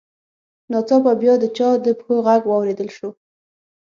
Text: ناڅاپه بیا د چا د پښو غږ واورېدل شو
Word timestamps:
ناڅاپه 0.71 1.11
بیا 1.21 1.33
د 1.39 1.45
چا 1.57 1.69
د 1.85 1.87
پښو 1.99 2.15
غږ 2.25 2.41
واورېدل 2.47 2.89
شو 2.97 3.09